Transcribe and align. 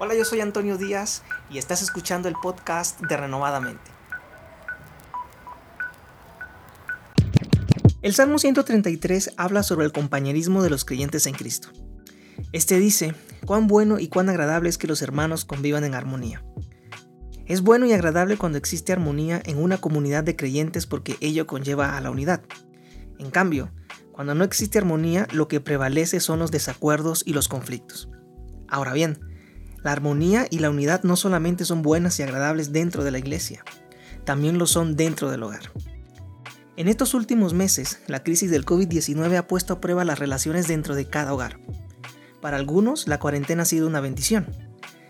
Hola, 0.00 0.14
yo 0.14 0.24
soy 0.24 0.40
Antonio 0.40 0.78
Díaz 0.78 1.24
y 1.50 1.58
estás 1.58 1.82
escuchando 1.82 2.28
el 2.28 2.36
podcast 2.40 3.00
de 3.00 3.16
Renovadamente. 3.16 3.90
El 8.00 8.14
Salmo 8.14 8.38
133 8.38 9.32
habla 9.36 9.64
sobre 9.64 9.86
el 9.86 9.92
compañerismo 9.92 10.62
de 10.62 10.70
los 10.70 10.84
creyentes 10.84 11.26
en 11.26 11.34
Cristo. 11.34 11.70
Este 12.52 12.78
dice, 12.78 13.16
cuán 13.44 13.66
bueno 13.66 13.98
y 13.98 14.06
cuán 14.06 14.28
agradable 14.28 14.68
es 14.68 14.78
que 14.78 14.86
los 14.86 15.02
hermanos 15.02 15.44
convivan 15.44 15.82
en 15.82 15.94
armonía. 15.94 16.44
Es 17.46 17.62
bueno 17.62 17.84
y 17.84 17.92
agradable 17.92 18.36
cuando 18.36 18.56
existe 18.56 18.92
armonía 18.92 19.42
en 19.46 19.58
una 19.58 19.78
comunidad 19.78 20.22
de 20.22 20.36
creyentes 20.36 20.86
porque 20.86 21.16
ello 21.20 21.48
conlleva 21.48 21.96
a 21.96 22.00
la 22.00 22.12
unidad. 22.12 22.42
En 23.18 23.32
cambio, 23.32 23.72
cuando 24.12 24.36
no 24.36 24.44
existe 24.44 24.78
armonía, 24.78 25.26
lo 25.32 25.48
que 25.48 25.60
prevalece 25.60 26.20
son 26.20 26.38
los 26.38 26.52
desacuerdos 26.52 27.24
y 27.26 27.32
los 27.32 27.48
conflictos. 27.48 28.08
Ahora 28.68 28.92
bien, 28.92 29.27
la 29.88 29.92
armonía 29.92 30.46
y 30.50 30.58
la 30.58 30.68
unidad 30.68 31.02
no 31.02 31.16
solamente 31.16 31.64
son 31.64 31.80
buenas 31.80 32.18
y 32.18 32.22
agradables 32.22 32.72
dentro 32.74 33.04
de 33.04 33.10
la 33.10 33.18
iglesia, 33.18 33.64
también 34.26 34.58
lo 34.58 34.66
son 34.66 34.96
dentro 34.96 35.30
del 35.30 35.42
hogar. 35.42 35.72
En 36.76 36.88
estos 36.88 37.14
últimos 37.14 37.54
meses, 37.54 37.98
la 38.06 38.22
crisis 38.22 38.50
del 38.50 38.66
COVID-19 38.66 39.38
ha 39.38 39.46
puesto 39.46 39.72
a 39.72 39.80
prueba 39.80 40.04
las 40.04 40.18
relaciones 40.18 40.68
dentro 40.68 40.94
de 40.94 41.08
cada 41.08 41.32
hogar. 41.32 41.58
Para 42.42 42.58
algunos, 42.58 43.08
la 43.08 43.18
cuarentena 43.18 43.62
ha 43.62 43.64
sido 43.64 43.86
una 43.86 44.00
bendición. 44.00 44.54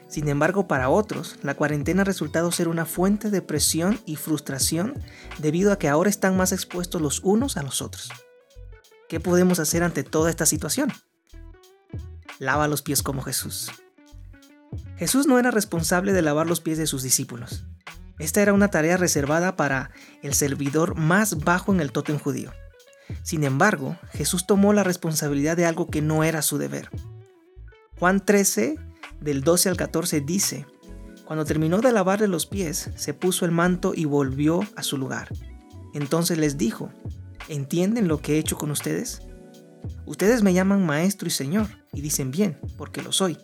Sin 0.09 0.29
embargo, 0.29 0.69
para 0.69 0.91
otros, 0.91 1.41
la 1.43 1.55
cuarentena 1.55 2.03
ha 2.03 2.05
resultado 2.05 2.53
ser 2.53 2.69
una 2.69 2.87
fuente 2.87 3.31
de 3.31 3.43
presión 3.43 3.99
y 4.07 4.15
frustración 4.15 4.95
debido 5.39 5.73
a 5.73 5.79
que 5.81 5.89
ahora 5.89 6.09
están 6.09 6.37
más 6.37 6.53
expuestos 6.53 7.03
los 7.03 7.19
unos 7.25 7.57
a 7.57 7.65
los 7.65 7.83
otros. 7.83 8.11
¿Qué 9.09 9.19
podemos 9.19 9.59
hacer 9.59 9.83
ante 9.83 10.05
toda 10.05 10.31
esta 10.31 10.47
situación? 10.47 10.93
Lava 12.39 12.69
los 12.69 12.83
pies 12.83 13.03
como 13.03 13.23
Jesús. 13.23 13.73
Jesús 14.99 15.27
no 15.29 15.39
era 15.39 15.53
responsable 15.53 16.13
de 16.13 16.23
lavar 16.23 16.47
los 16.47 16.61
pies 16.61 16.77
de 16.77 16.89
sus 16.89 17.05
discípulos. 17.05 17.65
Esta 18.19 18.43
era 18.43 18.53
una 18.53 18.69
tarea 18.69 18.97
reservada 18.97 19.55
para 19.55 19.93
el 20.23 20.35
servidor 20.35 20.97
más 20.97 21.39
bajo 21.39 21.73
en 21.73 21.81
el 21.81 21.93
tótem 21.93 22.19
judío. 22.19 22.53
Sin 23.23 23.45
embargo, 23.45 23.97
Jesús 24.13 24.47
tomó 24.47 24.73
la 24.73 24.83
responsabilidad 24.83 25.57
de 25.57 25.67
algo 25.67 25.89
que 25.89 26.03
no 26.03 26.25
era 26.25 26.43
su 26.43 26.59
deber. 26.59 26.91
Juan 27.99 28.25
13, 28.25 28.77
del 29.21 29.43
12 29.43 29.69
al 29.69 29.77
14 29.77 30.21
dice, 30.21 30.67
Cuando 31.25 31.45
terminó 31.45 31.79
de 31.79 31.93
lavarle 31.93 32.27
los 32.27 32.47
pies, 32.47 32.91
se 32.97 33.15
puso 33.15 33.45
el 33.45 33.53
manto 33.53 33.93
y 33.95 34.05
volvió 34.05 34.61
a 34.75 34.83
su 34.83 34.99
lugar. 34.99 35.29
Entonces 35.95 36.39
les 36.39 36.59
dijo, 36.59 36.91
¿entienden 37.49 38.09
lo 38.09 38.21
que 38.21 38.35
he 38.35 38.39
hecho 38.39 38.59
con 38.59 38.73
ustedes? 38.73 39.23
Ustedes 40.07 40.43
me 40.43 40.53
llaman 40.53 40.85
maestro 40.85 41.29
y 41.29 41.31
señor, 41.31 41.69
y 41.93 42.01
dicen 42.01 42.31
bien, 42.31 42.59
porque 42.77 43.01
lo 43.01 43.13
soy. 43.13 43.39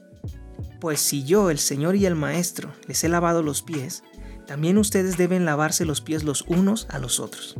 Pues 0.84 1.00
si 1.00 1.24
yo, 1.24 1.48
el 1.48 1.58
Señor 1.58 1.96
y 1.96 2.04
el 2.04 2.14
Maestro, 2.14 2.70
les 2.86 3.02
he 3.04 3.08
lavado 3.08 3.42
los 3.42 3.62
pies, 3.62 4.02
también 4.46 4.76
ustedes 4.76 5.16
deben 5.16 5.46
lavarse 5.46 5.86
los 5.86 6.02
pies 6.02 6.24
los 6.24 6.42
unos 6.42 6.86
a 6.90 6.98
los 6.98 7.20
otros. 7.20 7.56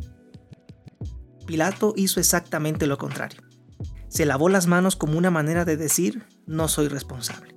Pilato 1.46 1.94
hizo 1.96 2.20
exactamente 2.20 2.86
lo 2.86 2.98
contrario. 2.98 3.40
Se 4.08 4.26
lavó 4.26 4.50
las 4.50 4.66
manos 4.66 4.94
como 4.94 5.16
una 5.16 5.30
manera 5.30 5.64
de 5.64 5.78
decir, 5.78 6.26
no 6.44 6.68
soy 6.68 6.88
responsable. 6.88 7.56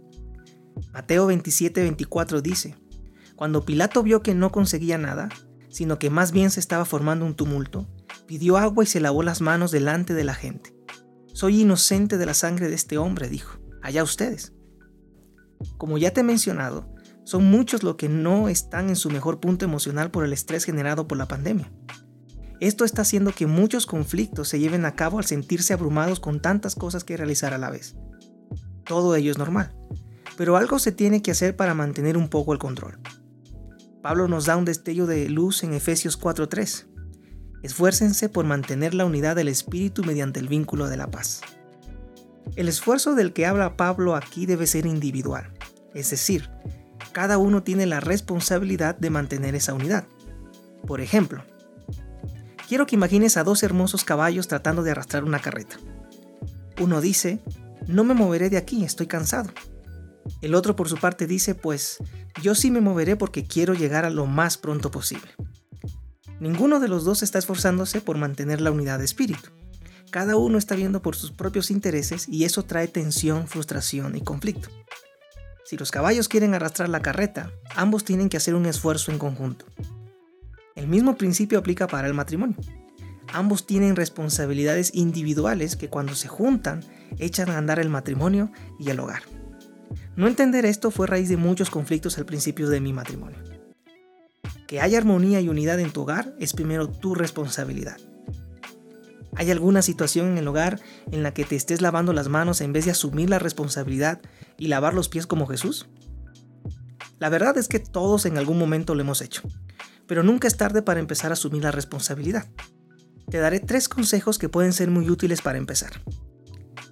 Mateo 0.93 1.29
27-24 1.29 2.41
dice, 2.41 2.77
Cuando 3.35 3.65
Pilato 3.65 4.03
vio 4.03 4.21
que 4.21 4.35
no 4.35 4.53
conseguía 4.53 4.97
nada, 4.97 5.27
sino 5.67 5.99
que 5.99 6.09
más 6.09 6.31
bien 6.31 6.49
se 6.49 6.61
estaba 6.61 6.85
formando 6.85 7.25
un 7.25 7.35
tumulto, 7.35 7.89
pidió 8.25 8.55
agua 8.55 8.85
y 8.85 8.87
se 8.87 9.01
lavó 9.01 9.21
las 9.21 9.41
manos 9.41 9.71
delante 9.71 10.13
de 10.13 10.23
la 10.23 10.33
gente. 10.33 10.73
Soy 11.33 11.59
inocente 11.59 12.17
de 12.17 12.25
la 12.25 12.33
sangre 12.33 12.69
de 12.69 12.75
este 12.75 12.97
hombre, 12.97 13.27
dijo. 13.27 13.59
Allá 13.81 14.01
ustedes. 14.01 14.53
Como 15.77 15.97
ya 15.97 16.11
te 16.11 16.21
he 16.21 16.23
mencionado, 16.23 16.93
son 17.23 17.45
muchos 17.45 17.83
los 17.83 17.95
que 17.95 18.09
no 18.09 18.47
están 18.47 18.89
en 18.89 18.95
su 18.95 19.09
mejor 19.09 19.39
punto 19.39 19.65
emocional 19.65 20.11
por 20.11 20.23
el 20.23 20.33
estrés 20.33 20.63
generado 20.63 21.07
por 21.07 21.17
la 21.17 21.27
pandemia. 21.27 21.71
Esto 22.59 22.85
está 22.85 23.03
haciendo 23.03 23.33
que 23.33 23.45
muchos 23.45 23.85
conflictos 23.85 24.47
se 24.47 24.59
lleven 24.59 24.85
a 24.85 24.95
cabo 24.95 25.19
al 25.19 25.25
sentirse 25.25 25.73
abrumados 25.73 26.19
con 26.19 26.41
tantas 26.41 26.73
cosas 26.73 27.03
que 27.03 27.17
realizar 27.17 27.53
a 27.53 27.57
la 27.57 27.69
vez. 27.69 27.95
Todo 28.85 29.15
ello 29.15 29.29
es 29.29 29.37
normal, 29.37 29.75
pero 30.37 30.57
algo 30.57 30.79
se 30.79 30.91
tiene 30.91 31.21
que 31.21 31.31
hacer 31.31 31.55
para 31.55 31.73
mantener 31.73 32.17
un 32.17 32.29
poco 32.29 32.53
el 32.53 32.59
control. 32.59 32.99
Pablo 34.01 34.27
nos 34.27 34.45
da 34.45 34.55
un 34.55 34.65
destello 34.65 35.05
de 35.05 35.27
luz 35.27 35.63
en 35.63 35.73
Efesios 35.73 36.17
4:3. 36.17 36.87
Esfuércense 37.61 38.29
por 38.29 38.45
mantener 38.45 38.93
la 38.93 39.05
unidad 39.05 39.35
del 39.35 39.49
espíritu 39.49 40.03
mediante 40.03 40.39
el 40.39 40.47
vínculo 40.47 40.87
de 40.87 40.97
la 40.97 41.11
paz. 41.11 41.41
El 42.55 42.67
esfuerzo 42.67 43.15
del 43.15 43.33
que 43.33 43.45
habla 43.45 43.77
Pablo 43.77 44.15
aquí 44.15 44.45
debe 44.45 44.67
ser 44.67 44.85
individual, 44.85 45.51
es 45.93 46.09
decir, 46.09 46.49
cada 47.11 47.37
uno 47.37 47.63
tiene 47.63 47.85
la 47.85 47.99
responsabilidad 47.99 48.95
de 48.95 49.09
mantener 49.09 49.55
esa 49.55 49.73
unidad. 49.73 50.07
Por 50.85 51.01
ejemplo, 51.01 51.43
quiero 52.67 52.85
que 52.85 52.95
imagines 52.95 53.37
a 53.37 53.43
dos 53.43 53.63
hermosos 53.63 54.03
caballos 54.03 54.47
tratando 54.47 54.83
de 54.83 54.91
arrastrar 54.91 55.23
una 55.23 55.39
carreta. 55.39 55.77
Uno 56.79 57.01
dice, 57.01 57.39
no 57.87 58.03
me 58.03 58.13
moveré 58.13 58.49
de 58.49 58.57
aquí, 58.57 58.83
estoy 58.83 59.07
cansado. 59.07 59.49
El 60.41 60.55
otro 60.55 60.75
por 60.75 60.89
su 60.89 60.97
parte 60.97 61.25
dice, 61.25 61.55
pues 61.55 61.97
yo 62.41 62.53
sí 62.53 62.69
me 62.69 62.81
moveré 62.81 63.15
porque 63.15 63.45
quiero 63.45 63.73
llegar 63.73 64.05
a 64.05 64.09
lo 64.09 64.25
más 64.25 64.57
pronto 64.57 64.91
posible. 64.91 65.31
Ninguno 66.39 66.79
de 66.79 66.87
los 66.87 67.03
dos 67.03 67.23
está 67.23 67.39
esforzándose 67.39 68.01
por 68.01 68.17
mantener 68.17 68.61
la 68.61 68.71
unidad 68.71 68.99
de 68.99 69.05
espíritu. 69.05 69.49
Cada 70.11 70.37
uno 70.37 70.57
está 70.57 70.75
viendo 70.75 71.01
por 71.01 71.15
sus 71.15 71.31
propios 71.31 71.69
intereses 71.69 72.27
y 72.29 72.45
eso 72.45 72.63
trae 72.63 72.87
tensión, 72.87 73.47
frustración 73.47 74.15
y 74.15 74.21
conflicto. 74.21 74.69
Si 75.65 75.75
los 75.75 75.91
caballos 75.91 76.29
quieren 76.29 76.53
arrastrar 76.53 76.87
la 76.87 77.01
carreta, 77.01 77.51
ambos 77.75 78.05
tienen 78.05 78.29
que 78.29 78.37
hacer 78.37 78.55
un 78.55 78.65
esfuerzo 78.65 79.11
en 79.11 79.19
conjunto. 79.19 79.65
El 80.75 80.87
mismo 80.87 81.17
principio 81.17 81.59
aplica 81.59 81.87
para 81.87 82.07
el 82.07 82.13
matrimonio. 82.13 82.55
Ambos 83.33 83.67
tienen 83.67 83.97
responsabilidades 83.97 84.91
individuales 84.93 85.75
que 85.75 85.89
cuando 85.89 86.15
se 86.15 86.29
juntan 86.29 86.85
echan 87.19 87.49
a 87.49 87.57
andar 87.57 87.79
el 87.79 87.89
matrimonio 87.89 88.51
y 88.79 88.89
el 88.89 88.99
hogar. 89.01 89.23
No 90.15 90.27
entender 90.27 90.65
esto 90.65 90.89
fue 90.89 91.07
raíz 91.07 91.27
de 91.27 91.35
muchos 91.35 91.69
conflictos 91.69 92.17
al 92.17 92.25
principio 92.25 92.69
de 92.69 92.79
mi 92.79 92.93
matrimonio. 92.93 93.37
Que 94.67 94.79
haya 94.79 94.97
armonía 94.97 95.41
y 95.41 95.49
unidad 95.49 95.79
en 95.79 95.91
tu 95.91 96.01
hogar 96.01 96.33
es 96.39 96.53
primero 96.53 96.87
tu 96.87 97.13
responsabilidad. 97.13 97.97
¿Hay 99.37 99.51
alguna 99.51 99.83
situación 99.83 100.29
en 100.29 100.37
el 100.39 100.47
hogar 100.47 100.81
en 101.11 101.21
la 101.21 101.31
que 101.31 101.45
te 101.45 101.55
estés 101.55 101.81
lavando 101.81 102.11
las 102.11 102.27
manos 102.27 102.59
en 102.59 102.73
vez 102.73 102.85
de 102.85 102.91
asumir 102.91 103.29
la 103.29 103.37
responsabilidad 103.37 104.19
y 104.57 104.67
lavar 104.67 104.95
los 104.95 105.09
pies 105.09 105.27
como 105.27 105.45
Jesús? 105.45 105.87
La 107.19 107.29
verdad 107.29 107.55
es 107.57 107.67
que 107.67 107.79
todos 107.79 108.25
en 108.25 108.39
algún 108.39 108.57
momento 108.57 108.95
lo 108.95 109.01
hemos 109.01 109.21
hecho, 109.21 109.43
pero 110.07 110.23
nunca 110.23 110.47
es 110.47 110.57
tarde 110.57 110.81
para 110.81 110.99
empezar 110.99 111.31
a 111.31 111.33
asumir 111.33 111.63
la 111.63 111.71
responsabilidad. 111.71 112.47
Te 113.29 113.37
daré 113.37 113.59
tres 113.59 113.87
consejos 113.87 114.39
que 114.39 114.49
pueden 114.49 114.73
ser 114.73 114.89
muy 114.89 115.07
útiles 115.07 115.41
para 115.41 115.59
empezar. 115.59 116.01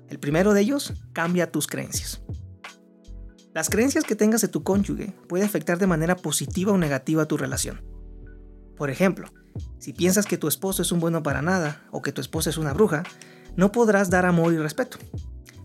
El 0.07 0.19
primero 0.19 0.53
de 0.53 0.61
ellos, 0.61 0.93
cambia 1.13 1.51
tus 1.51 1.65
creencias. 1.65 2.21
Las 3.55 3.69
creencias 3.69 4.03
que 4.03 4.15
tengas 4.15 4.41
de 4.41 4.49
tu 4.49 4.61
cónyuge 4.61 5.15
puede 5.27 5.45
afectar 5.45 5.79
de 5.79 5.87
manera 5.87 6.15
positiva 6.15 6.73
o 6.73 6.77
negativa 6.77 7.25
tu 7.25 7.37
relación. 7.37 7.94
Por 8.77 8.89
ejemplo, 8.89 9.27
si 9.79 9.93
piensas 9.93 10.25
que 10.25 10.37
tu 10.37 10.47
esposo 10.47 10.81
es 10.81 10.91
un 10.91 10.99
bueno 10.99 11.23
para 11.23 11.41
nada 11.41 11.83
o 11.91 12.01
que 12.01 12.11
tu 12.11 12.21
esposa 12.21 12.49
es 12.49 12.57
una 12.57 12.73
bruja, 12.73 13.03
no 13.55 13.71
podrás 13.71 14.09
dar 14.09 14.25
amor 14.25 14.53
y 14.53 14.57
respeto. 14.57 14.97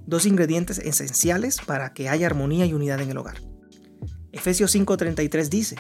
Dos 0.07 0.27
ingredientes 0.27 0.79
esenciales 0.79 1.59
para 1.65 1.93
que 1.93 2.09
haya 2.09 2.27
armonía 2.27 2.67
y 2.67 2.75
unidad 2.75 3.01
en 3.01 3.11
el 3.11 3.19
hogar. 3.19 3.41
Efesios 4.33 4.75
5:33 4.75 5.49
dice, 5.49 5.77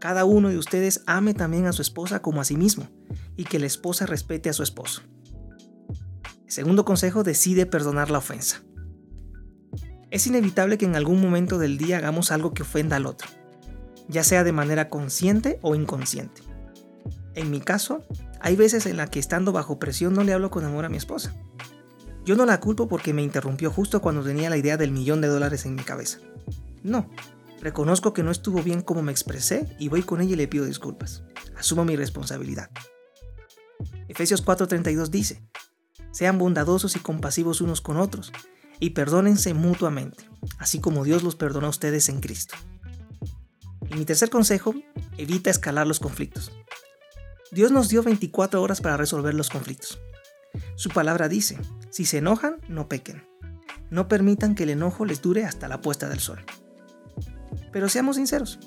Cada 0.00 0.24
uno 0.24 0.48
de 0.48 0.58
ustedes 0.58 1.02
ame 1.06 1.34
también 1.34 1.66
a 1.66 1.72
su 1.72 1.82
esposa 1.82 2.20
como 2.20 2.40
a 2.40 2.44
sí 2.44 2.56
mismo, 2.56 2.88
y 3.36 3.44
que 3.44 3.58
la 3.58 3.66
esposa 3.66 4.06
respete 4.06 4.50
a 4.50 4.52
su 4.52 4.62
esposo. 4.62 5.02
segundo 6.46 6.84
consejo, 6.84 7.22
decide 7.22 7.64
perdonar 7.64 8.10
la 8.10 8.18
ofensa. 8.18 8.62
Es 10.10 10.26
inevitable 10.26 10.76
que 10.76 10.84
en 10.84 10.96
algún 10.96 11.20
momento 11.20 11.58
del 11.58 11.78
día 11.78 11.98
hagamos 11.98 12.32
algo 12.32 12.52
que 12.52 12.62
ofenda 12.62 12.96
al 12.96 13.06
otro, 13.06 13.28
ya 14.08 14.24
sea 14.24 14.42
de 14.42 14.52
manera 14.52 14.88
consciente 14.88 15.60
o 15.62 15.76
inconsciente. 15.76 16.49
En 17.34 17.50
mi 17.50 17.60
caso, 17.60 18.04
hay 18.40 18.56
veces 18.56 18.86
en 18.86 18.96
la 18.96 19.06
que 19.06 19.18
estando 19.18 19.52
bajo 19.52 19.78
presión 19.78 20.14
no 20.14 20.24
le 20.24 20.32
hablo 20.32 20.50
con 20.50 20.64
amor 20.64 20.84
a 20.84 20.88
mi 20.88 20.96
esposa. 20.96 21.34
Yo 22.24 22.36
no 22.36 22.46
la 22.46 22.60
culpo 22.60 22.88
porque 22.88 23.14
me 23.14 23.22
interrumpió 23.22 23.70
justo 23.70 24.00
cuando 24.00 24.22
tenía 24.22 24.50
la 24.50 24.56
idea 24.56 24.76
del 24.76 24.92
millón 24.92 25.20
de 25.20 25.28
dólares 25.28 25.64
en 25.64 25.74
mi 25.74 25.82
cabeza. 25.82 26.18
No, 26.82 27.08
reconozco 27.60 28.12
que 28.12 28.22
no 28.22 28.30
estuvo 28.30 28.62
bien 28.62 28.82
como 28.82 29.02
me 29.02 29.12
expresé 29.12 29.74
y 29.78 29.88
voy 29.88 30.02
con 30.02 30.20
ella 30.20 30.32
y 30.32 30.36
le 30.36 30.48
pido 30.48 30.64
disculpas. 30.64 31.22
Asumo 31.56 31.84
mi 31.84 31.96
responsabilidad. 31.96 32.70
Efesios 34.08 34.44
4:32 34.44 35.08
dice, 35.08 35.42
sean 36.10 36.38
bondadosos 36.38 36.96
y 36.96 37.00
compasivos 37.00 37.60
unos 37.60 37.80
con 37.80 37.96
otros 37.96 38.32
y 38.80 38.90
perdónense 38.90 39.54
mutuamente, 39.54 40.28
así 40.58 40.80
como 40.80 41.04
Dios 41.04 41.22
los 41.22 41.36
perdona 41.36 41.68
a 41.68 41.70
ustedes 41.70 42.08
en 42.08 42.20
Cristo. 42.20 42.56
Y 43.90 43.94
mi 43.94 44.04
tercer 44.04 44.30
consejo, 44.30 44.74
evita 45.16 45.50
escalar 45.50 45.86
los 45.86 46.00
conflictos. 46.00 46.52
Dios 47.52 47.72
nos 47.72 47.88
dio 47.88 48.04
24 48.04 48.62
horas 48.62 48.80
para 48.80 48.96
resolver 48.96 49.34
los 49.34 49.50
conflictos. 49.50 49.98
Su 50.76 50.88
palabra 50.88 51.28
dice, 51.28 51.58
si 51.90 52.04
se 52.04 52.18
enojan, 52.18 52.58
no 52.68 52.88
pequen. 52.88 53.24
No 53.90 54.06
permitan 54.06 54.54
que 54.54 54.62
el 54.62 54.70
enojo 54.70 55.04
les 55.04 55.20
dure 55.20 55.44
hasta 55.44 55.66
la 55.66 55.80
puesta 55.80 56.08
del 56.08 56.20
sol. 56.20 56.44
Pero 57.72 57.88
seamos 57.88 58.16
sinceros, 58.16 58.60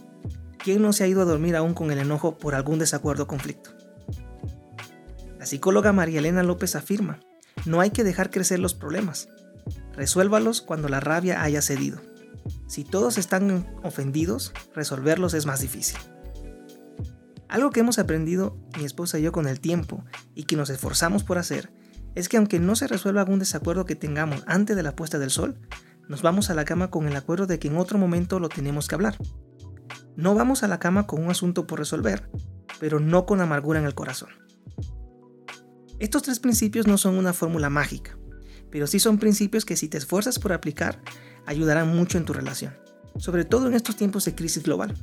¿quién 0.57 0.81
no 0.81 0.91
se 0.91 1.05
ha 1.05 1.07
ido 1.07 1.21
a 1.21 1.25
dormir 1.25 1.55
aún 1.55 1.73
con 1.73 1.91
el 1.91 1.99
enojo 1.99 2.37
por 2.37 2.55
algún 2.55 2.77
desacuerdo 2.77 3.23
o 3.23 3.27
conflicto? 3.27 3.69
La 5.39 5.45
psicóloga 5.45 5.93
María 5.93 6.19
Elena 6.19 6.43
López 6.43 6.75
afirma, 6.75 7.21
no 7.65 7.79
hay 7.79 7.91
que 7.91 8.03
dejar 8.03 8.31
crecer 8.31 8.59
los 8.59 8.73
problemas, 8.73 9.29
resuélvalos 9.93 10.61
cuando 10.61 10.89
la 10.89 10.99
rabia 10.99 11.41
haya 11.41 11.61
cedido. 11.61 12.01
Si 12.67 12.83
todos 12.83 13.17
están 13.17 13.65
ofendidos, 13.83 14.53
resolverlos 14.75 15.33
es 15.33 15.45
más 15.45 15.61
difícil. 15.61 15.97
Algo 17.53 17.69
que 17.69 17.81
hemos 17.81 17.99
aprendido 17.99 18.57
mi 18.79 18.83
esposa 18.83 19.19
y 19.19 19.21
yo 19.21 19.31
con 19.31 19.47
el 19.47 19.59
tiempo 19.59 20.03
y 20.33 20.45
que 20.45 20.55
nos 20.55 20.71
esforzamos 20.71 21.23
por 21.23 21.37
hacer 21.37 21.71
es 22.15 22.27
que 22.27 22.37
aunque 22.37 22.59
no 22.59 22.75
se 22.75 22.87
resuelva 22.87 23.21
algún 23.21 23.37
desacuerdo 23.37 23.85
que 23.85 23.95
tengamos 23.95 24.43
antes 24.47 24.75
de 24.75 24.81
la 24.81 24.95
puesta 24.95 25.19
del 25.19 25.29
sol, 25.29 25.59
nos 26.09 26.23
vamos 26.23 26.49
a 26.49 26.55
la 26.55 26.65
cama 26.65 26.89
con 26.89 27.07
el 27.07 27.15
acuerdo 27.15 27.45
de 27.45 27.59
que 27.59 27.67
en 27.67 27.77
otro 27.77 27.99
momento 27.99 28.39
lo 28.39 28.49
tenemos 28.49 28.87
que 28.87 28.95
hablar. 28.95 29.17
No 30.15 30.33
vamos 30.33 30.63
a 30.63 30.67
la 30.67 30.79
cama 30.79 31.05
con 31.05 31.23
un 31.23 31.29
asunto 31.29 31.67
por 31.67 31.77
resolver, 31.77 32.27
pero 32.79 32.99
no 32.99 33.27
con 33.27 33.39
amargura 33.39 33.77
en 33.77 33.85
el 33.85 33.93
corazón. 33.93 34.29
Estos 35.99 36.23
tres 36.23 36.39
principios 36.39 36.87
no 36.87 36.97
son 36.97 37.19
una 37.19 37.33
fórmula 37.33 37.69
mágica, 37.69 38.17
pero 38.71 38.87
sí 38.87 38.99
son 38.99 39.19
principios 39.19 39.63
que 39.63 39.77
si 39.77 39.89
te 39.89 39.99
esfuerzas 39.99 40.39
por 40.39 40.53
aplicar, 40.53 41.03
ayudarán 41.45 41.95
mucho 41.95 42.17
en 42.17 42.25
tu 42.25 42.33
relación, 42.33 42.73
sobre 43.17 43.45
todo 43.45 43.67
en 43.67 43.75
estos 43.75 43.95
tiempos 43.95 44.25
de 44.25 44.33
crisis 44.33 44.63
global. 44.63 44.95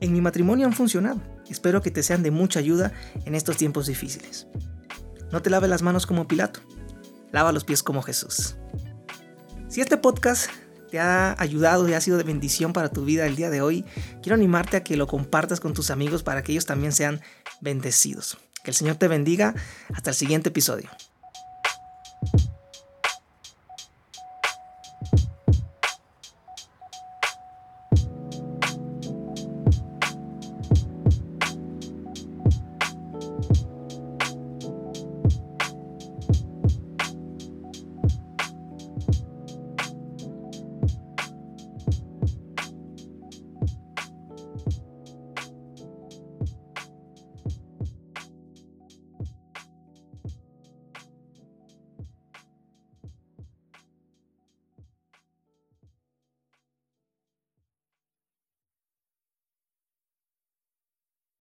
En 0.00 0.14
mi 0.14 0.22
matrimonio 0.22 0.66
han 0.66 0.72
funcionado, 0.72 1.20
espero 1.52 1.82
que 1.82 1.90
te 1.90 2.02
sean 2.02 2.22
de 2.22 2.30
mucha 2.30 2.58
ayuda 2.58 2.92
en 3.24 3.34
estos 3.34 3.56
tiempos 3.56 3.86
difíciles. 3.86 4.46
No 5.32 5.42
te 5.42 5.50
laves 5.50 5.70
las 5.70 5.82
manos 5.82 6.06
como 6.06 6.26
Pilato, 6.26 6.60
lava 7.32 7.52
los 7.52 7.64
pies 7.64 7.82
como 7.82 8.02
Jesús. 8.02 8.56
Si 9.68 9.80
este 9.80 9.96
podcast 9.96 10.50
te 10.90 10.98
ha 10.98 11.36
ayudado 11.40 11.88
y 11.88 11.94
ha 11.94 12.00
sido 12.00 12.16
de 12.16 12.24
bendición 12.24 12.72
para 12.72 12.90
tu 12.90 13.04
vida 13.04 13.26
el 13.26 13.36
día 13.36 13.50
de 13.50 13.62
hoy, 13.62 13.84
quiero 14.22 14.34
animarte 14.34 14.76
a 14.76 14.84
que 14.84 14.96
lo 14.96 15.06
compartas 15.06 15.60
con 15.60 15.72
tus 15.72 15.90
amigos 15.90 16.22
para 16.22 16.42
que 16.42 16.52
ellos 16.52 16.66
también 16.66 16.92
sean 16.92 17.20
bendecidos. 17.60 18.38
Que 18.64 18.72
el 18.72 18.74
Señor 18.74 18.96
te 18.96 19.08
bendiga. 19.08 19.54
Hasta 19.94 20.10
el 20.10 20.16
siguiente 20.16 20.48
episodio. 20.48 20.90